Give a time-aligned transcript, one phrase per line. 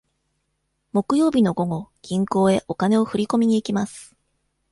[0.93, 4.15] 木曜日の午後、銀行へお金を振り込みに行きます。